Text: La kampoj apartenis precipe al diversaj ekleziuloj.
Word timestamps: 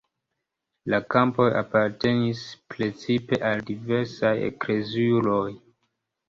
La 0.93 0.99
kampoj 1.15 1.45
apartenis 1.59 2.41
precipe 2.75 3.41
al 3.51 3.63
diversaj 3.69 4.33
ekleziuloj. 4.49 5.45